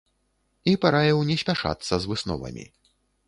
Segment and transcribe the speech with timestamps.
[0.71, 2.65] І параіў не спяшацца з высновамі.